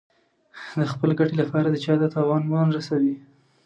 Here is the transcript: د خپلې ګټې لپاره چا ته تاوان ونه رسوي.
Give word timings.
د 0.79 0.81
خپلې 0.91 1.13
ګټې 1.19 1.35
لپاره 1.41 1.67
چا 1.83 1.93
ته 2.01 2.07
تاوان 2.15 2.43
ونه 2.45 2.71
رسوي. 2.77 3.15